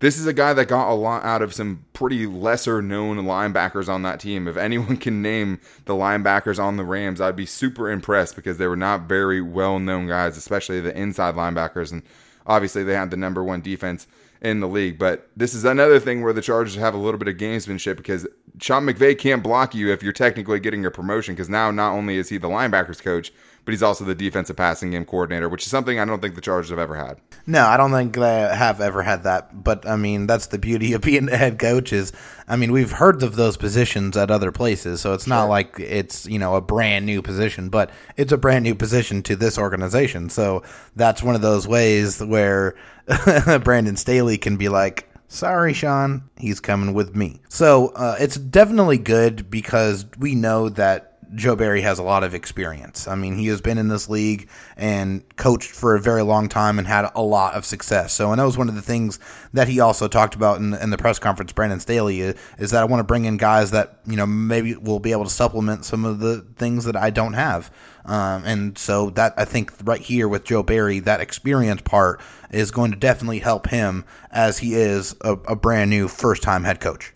[0.00, 3.88] this is a guy that got a lot out of some pretty lesser known linebackers
[3.88, 4.46] on that team.
[4.46, 8.66] If anyone can name the linebackers on the Rams, I'd be super impressed because they
[8.66, 11.90] were not very well known guys, especially the inside linebackers.
[11.90, 12.02] And
[12.46, 14.06] obviously, they had the number one defense
[14.40, 14.98] in the league.
[14.98, 18.26] But this is another thing where the Chargers have a little bit of gamesmanship because
[18.60, 22.16] Sean McVay can't block you if you're technically getting a promotion because now not only
[22.16, 23.32] is he the linebackers coach,
[23.68, 26.40] but he's also the defensive passing game coordinator, which is something I don't think the
[26.40, 27.20] Chargers have ever had.
[27.46, 29.62] No, I don't think they have ever had that.
[29.62, 31.92] But I mean, that's the beauty of being the head coach.
[31.92, 32.10] Is
[32.48, 36.24] I mean, we've heard of those positions at other places, so it's not like it's
[36.24, 40.30] you know a brand new position, but it's a brand new position to this organization.
[40.30, 40.62] So
[40.96, 42.74] that's one of those ways where
[43.64, 45.04] Brandon Staley can be like.
[45.30, 46.22] Sorry, Sean.
[46.38, 47.42] He's coming with me.
[47.50, 52.34] So uh, it's definitely good because we know that Joe Barry has a lot of
[52.34, 53.06] experience.
[53.06, 56.78] I mean, he has been in this league and coached for a very long time
[56.78, 58.12] and had a lot of success.
[58.12, 59.18] So, and that was one of the things
[59.52, 62.84] that he also talked about in, in the press conference, Brandon Staley, is, that I
[62.84, 66.04] want to bring in guys that, you know, maybe will be able to supplement some
[66.04, 67.70] of the things that I don't have.
[68.04, 72.70] Um, and so that I think right here with Joe Barry, that experience part is
[72.70, 76.80] going to definitely help him as he is a, a brand new first time head
[76.80, 77.12] coach.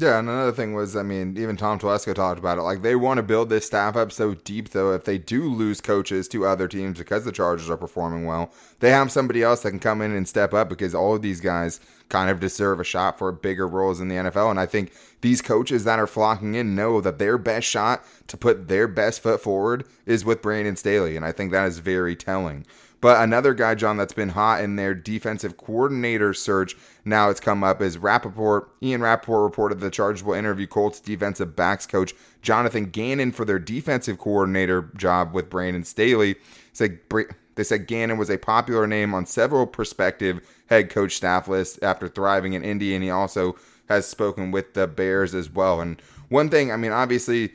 [0.00, 2.62] Yeah, and another thing was, I mean, even Tom Telesco talked about it.
[2.62, 5.80] Like they want to build this staff up so deep, though, if they do lose
[5.80, 9.70] coaches to other teams because the Chargers are performing well, they have somebody else that
[9.70, 11.80] can come in and step up because all of these guys
[12.10, 14.52] kind of deserve a shot for bigger roles in the NFL.
[14.52, 18.36] And I think these coaches that are flocking in know that their best shot to
[18.36, 22.14] put their best foot forward is with Brandon Staley, and I think that is very
[22.14, 22.64] telling.
[23.00, 27.62] But another guy, John, that's been hot in their defensive coordinator search, now it's come
[27.62, 28.70] up, is Rapoport.
[28.82, 33.58] Ian Rapoport reported the Chargers will interview Colts defensive backs coach Jonathan Gannon for their
[33.58, 36.36] defensive coordinator job with Brandon Staley.
[36.72, 36.98] Said
[37.54, 42.08] they said Gannon was a popular name on several prospective head coach staff lists after
[42.08, 43.56] thriving in Indy, and he also
[43.88, 45.80] has spoken with the Bears as well.
[45.80, 47.52] And one thing, I mean, obviously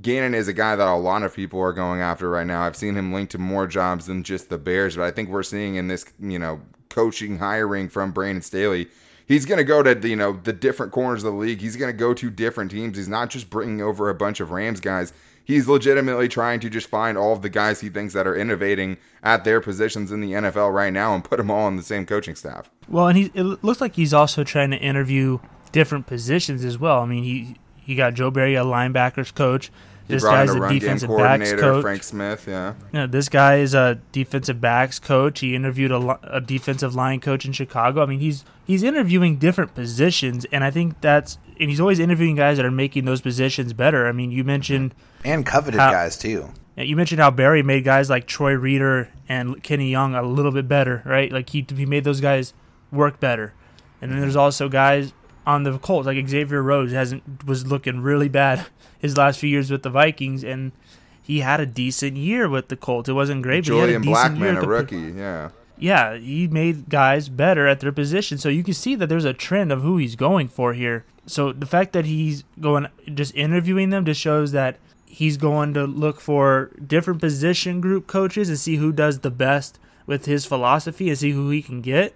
[0.00, 2.62] Gannon is a guy that a lot of people are going after right now.
[2.62, 5.42] I've seen him linked to more jobs than just the Bears, but I think we're
[5.42, 8.88] seeing in this, you know, coaching hiring from Brandon Staley,
[9.26, 11.60] he's going to go to, you know, the different corners of the league.
[11.60, 12.96] He's going to go to different teams.
[12.96, 15.12] He's not just bringing over a bunch of Rams guys.
[15.44, 18.98] He's legitimately trying to just find all of the guys he thinks that are innovating
[19.22, 22.04] at their positions in the NFL right now and put them all on the same
[22.04, 22.70] coaching staff.
[22.86, 25.38] Well, and he it looks like he's also trying to interview
[25.72, 27.00] different positions as well.
[27.00, 27.56] I mean, he
[27.88, 29.72] he got Joe Barry, a linebackers coach.
[30.06, 31.82] This guy's in a defensive backs coach.
[31.82, 32.44] Frank Smith.
[32.48, 35.40] Yeah, You know, this guy is a defensive backs coach.
[35.40, 38.02] He interviewed a, a defensive line coach in Chicago.
[38.02, 42.36] I mean, he's he's interviewing different positions, and I think that's and he's always interviewing
[42.36, 44.06] guys that are making those positions better.
[44.06, 46.52] I mean, you mentioned And coveted How- guys, too.
[46.76, 50.68] you mentioned how Barry made guys like Troy Reeder and Kenny Young a little bit
[50.68, 51.30] better, right?
[51.30, 52.54] Like he he made those guys
[52.90, 53.52] work better.
[54.00, 55.12] And then there's also guys
[55.48, 58.66] on the Colts like Xavier Rhodes hasn't was looking really bad
[58.98, 60.72] his last few years with the Vikings, and
[61.22, 63.08] he had a decent year with the Colts.
[63.08, 64.54] It wasn't great, but Julian he had a decent year.
[64.54, 65.18] Blackmon, a compa- rookie.
[65.18, 65.50] Yeah.
[65.78, 68.36] yeah, he made guys better at their position.
[68.36, 71.06] So you can see that there's a trend of who he's going for here.
[71.26, 75.86] So the fact that he's going just interviewing them just shows that he's going to
[75.86, 81.08] look for different position group coaches and see who does the best with his philosophy
[81.08, 82.14] and see who he can get.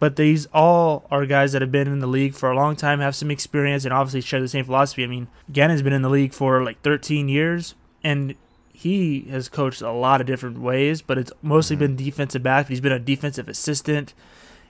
[0.00, 2.98] But these all are guys that have been in the league for a long time,
[3.00, 5.04] have some experience, and obviously share the same philosophy.
[5.04, 8.34] I mean, Gannon's been in the league for like 13 years, and
[8.72, 11.96] he has coached a lot of different ways, but it's mostly mm-hmm.
[11.96, 12.68] been defensive back.
[12.68, 14.14] He's been a defensive assistant.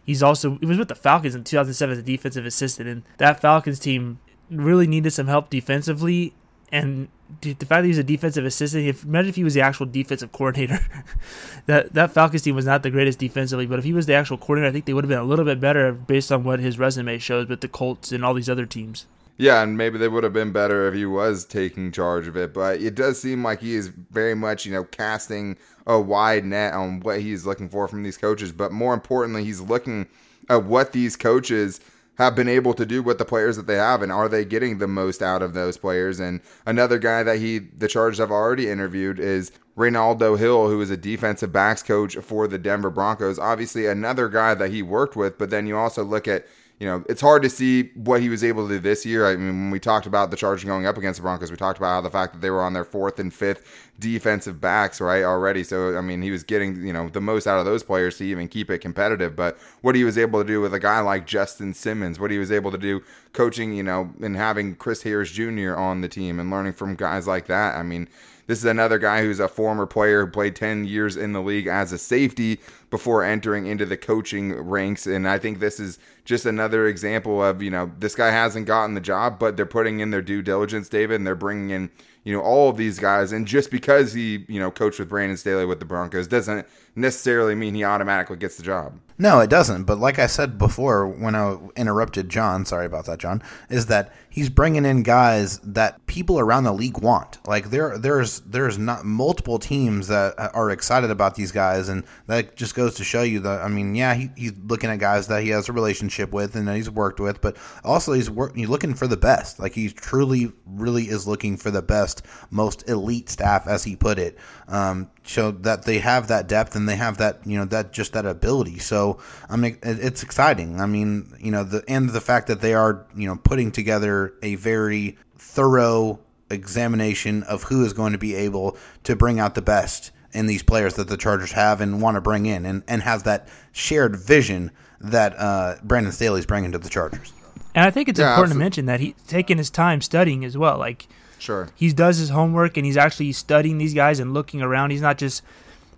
[0.05, 3.40] He's also he was with the Falcons in 2007 as a defensive assistant, and that
[3.40, 4.19] Falcons team
[4.51, 6.35] really needed some help defensively.
[6.73, 7.07] And
[7.40, 10.33] the fact that he's a defensive assistant, if, imagine if he was the actual defensive
[10.33, 10.81] coordinator.
[11.66, 14.38] that that Falcons team was not the greatest defensively, but if he was the actual
[14.38, 16.79] coordinator, I think they would have been a little bit better based on what his
[16.79, 19.07] resume shows with the Colts and all these other teams.
[19.40, 22.53] Yeah, and maybe they would have been better if he was taking charge of it,
[22.53, 26.75] but it does seem like he is very much, you know, casting a wide net
[26.75, 30.09] on what he's looking for from these coaches, but more importantly, he's looking
[30.51, 31.81] at what these coaches
[32.20, 34.76] have been able to do with the players that they have and are they getting
[34.76, 36.20] the most out of those players?
[36.20, 40.90] And another guy that he the chargers have already interviewed is Renaldo Hill who is
[40.90, 43.38] a defensive backs coach for the Denver Broncos.
[43.38, 46.46] Obviously another guy that he worked with but then you also look at
[46.81, 49.27] you know, it's hard to see what he was able to do this year.
[49.27, 51.79] I mean, when we talked about the Chargers going up against the Broncos, we talked
[51.79, 55.23] about how the fact that they were on their fourth and fifth defensive backs, right,
[55.23, 55.62] already.
[55.62, 58.25] So, I mean, he was getting, you know, the most out of those players to
[58.25, 59.37] even keep it competitive.
[59.37, 62.38] But what he was able to do with a guy like Justin Simmons, what he
[62.38, 63.03] was able to do
[63.35, 65.75] coaching, you know, and having Chris Harris Jr.
[65.77, 67.77] on the team and learning from guys like that.
[67.77, 68.09] I mean,
[68.51, 71.69] this is another guy who's a former player who played 10 years in the league
[71.69, 72.59] as a safety
[72.90, 75.07] before entering into the coaching ranks.
[75.07, 78.95] And I think this is just another example of, you know, this guy hasn't gotten
[78.95, 81.90] the job, but they're putting in their due diligence, David, and they're bringing in,
[82.23, 83.33] you know, all of these guys.
[83.33, 87.57] And just because he, you know, coached with Brandon Staley with the Broncos doesn't necessarily
[87.57, 89.01] mean he automatically gets the job.
[89.20, 89.85] No, it doesn't.
[89.85, 94.14] But like I said before, when I interrupted John, sorry about that, John, is that
[94.30, 97.37] he's bringing in guys that people around the league want.
[97.46, 102.56] Like there, there's there's not multiple teams that are excited about these guys, and that
[102.56, 103.61] just goes to show you that.
[103.61, 106.66] I mean, yeah, he, he's looking at guys that he has a relationship with and
[106.66, 109.61] that he's worked with, but also he's work, he's looking for the best.
[109.61, 114.18] Like he truly, really is looking for the best, most elite staff, as he put
[114.18, 114.38] it.
[114.66, 118.14] Um, so that they have that depth and they have that you know that just
[118.14, 118.78] that ability.
[118.78, 119.10] So
[119.49, 120.81] I mean, it's exciting.
[120.81, 124.35] I mean, you know, the and the fact that they are you know putting together
[124.42, 126.20] a very thorough
[126.51, 130.62] examination of who is going to be able to bring out the best in these
[130.62, 134.16] players that the Chargers have and want to bring in, and and has that shared
[134.16, 134.70] vision
[135.01, 137.33] that uh, Brandon Staley's bringing to the Chargers.
[137.75, 138.55] And I think it's yeah, important absolutely.
[138.55, 140.77] to mention that he's taking his time studying as well.
[140.77, 141.07] Like
[141.40, 141.68] Sure.
[141.75, 144.90] He does his homework and he's actually studying these guys and looking around.
[144.90, 145.42] He's not just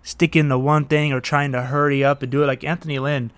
[0.03, 3.31] sticking to one thing or trying to hurry up and do it like Anthony Lynn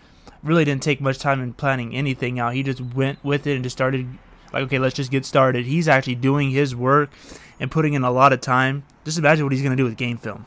[0.43, 2.53] really didn't take much time in planning anything out.
[2.53, 4.07] He just went with it and just started
[4.51, 5.65] like, okay, let's just get started.
[5.65, 7.11] He's actually doing his work
[7.59, 8.83] and putting in a lot of time.
[9.03, 10.45] Just imagine what he's to do with game film.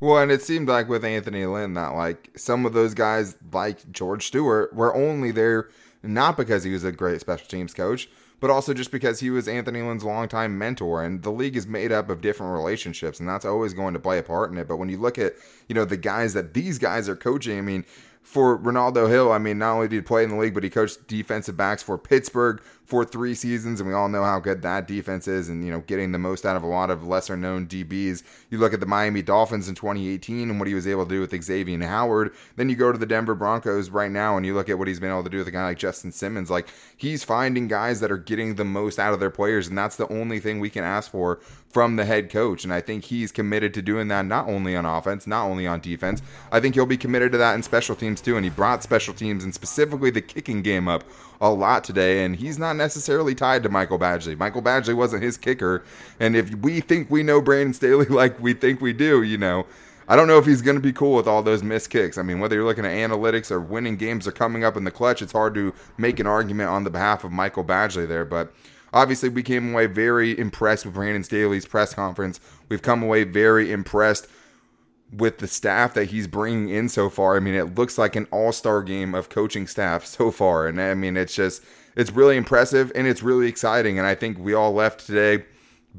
[0.00, 3.90] Well, and it seemed like with Anthony Lynn that like some of those guys like
[3.90, 5.68] George Stewart were only there
[6.02, 8.08] not because he was a great special teams coach,
[8.44, 11.02] but also just because he was Anthony Lynn's longtime mentor.
[11.02, 14.18] And the league is made up of different relationships, and that's always going to play
[14.18, 14.68] a part in it.
[14.68, 15.32] But when you look at,
[15.66, 17.86] you know, the guys that these guys are coaching, I mean,
[18.20, 20.68] for Renaldo Hill, I mean, not only did he play in the league, but he
[20.68, 24.86] coached defensive backs for Pittsburgh for three seasons, and we all know how good that
[24.86, 27.66] defense is, and you know getting the most out of a lot of lesser known
[27.66, 28.22] DBs.
[28.50, 31.20] You look at the Miami Dolphins in 2018 and what he was able to do
[31.20, 32.34] with Xavien Howard.
[32.56, 35.00] Then you go to the Denver Broncos right now, and you look at what he's
[35.00, 36.50] been able to do with a guy like Justin Simmons.
[36.50, 39.96] Like he's finding guys that are getting the most out of their players, and that's
[39.96, 41.40] the only thing we can ask for
[41.74, 42.62] from the head coach.
[42.62, 45.80] And I think he's committed to doing that not only on offense, not only on
[45.80, 46.22] defense.
[46.52, 48.36] I think he'll be committed to that in special teams too.
[48.36, 51.02] And he brought special teams and specifically the kicking game up
[51.40, 52.24] a lot today.
[52.24, 54.36] And he's not necessarily tied to Michael Badgley.
[54.36, 55.84] Michael Badgley wasn't his kicker.
[56.20, 59.66] And if we think we know Brandon Staley like we think we do, you know,
[60.06, 62.18] I don't know if he's going to be cool with all those missed kicks.
[62.18, 64.90] I mean, whether you're looking at analytics or winning games or coming up in the
[64.90, 68.24] clutch, it's hard to make an argument on the behalf of Michael Badgley there.
[68.24, 68.52] But
[68.94, 72.38] Obviously, we came away very impressed with Brandon Staley's press conference.
[72.68, 74.28] We've come away very impressed
[75.16, 77.36] with the staff that he's bringing in so far.
[77.36, 80.94] I mean, it looks like an all-star game of coaching staff so far, and I
[80.94, 81.62] mean, it's just
[81.96, 83.98] it's really impressive and it's really exciting.
[83.98, 85.44] And I think we all left today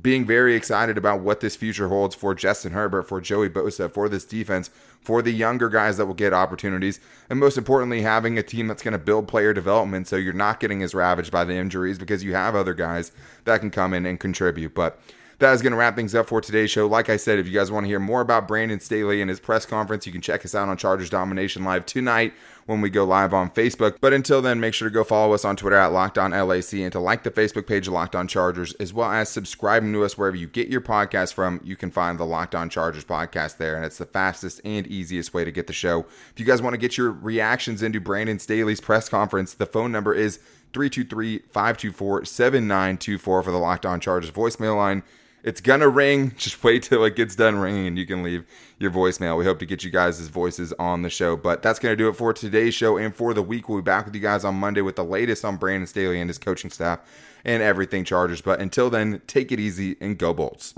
[0.02, 4.10] being very excited about what this future holds for Justin Herbert, for Joey Bosa, for
[4.10, 7.00] this defense, for the younger guys that will get opportunities,
[7.30, 10.60] and most importantly, having a team that's going to build player development so you're not
[10.60, 13.14] getting as ravaged by the injuries because you have other guys
[13.46, 14.76] that can come in and contribute.
[14.76, 15.00] But
[15.40, 16.88] that is going to wrap things up for today's show.
[16.88, 19.40] Like I said, if you guys want to hear more about Brandon Staley and his
[19.40, 22.34] press conference, you can check us out on Chargers Domination Live tonight
[22.66, 23.98] when we go live on Facebook.
[24.02, 26.74] But until then, make sure to go follow us on Twitter at Locked On LAC
[26.74, 30.18] and to like the Facebook page Locked On Chargers, as well as subscribing to us
[30.18, 31.60] wherever you get your podcast from.
[31.64, 35.34] You can find the Locked On Chargers podcast there, and it's the fastest and easiest
[35.34, 36.06] way to get the show.
[36.32, 39.92] If you guys want to get your reactions into Brandon Staley's press conference, the phone
[39.92, 40.38] number is
[40.74, 45.04] 323 524 7924 for the Locked On Chargers voicemail line.
[45.46, 46.34] It's gonna ring.
[46.38, 48.46] Just wait till it gets done ringing and you can leave
[48.80, 49.38] your voicemail.
[49.38, 51.38] We hope to get you guys' voices on the show.
[51.38, 53.70] But that's gonna do it for today's show and for the week.
[53.70, 56.30] We'll be back with you guys on Monday with the latest on Brandon Staley and
[56.30, 57.00] his coaching staff
[57.46, 58.42] and everything Chargers.
[58.42, 60.74] But until then, take it easy and go Bolts.